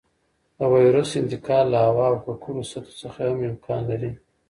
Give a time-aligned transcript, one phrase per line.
[0.57, 4.11] د وېروس انتقال له هوا او ککړو سطحو څخه هم امکان لري.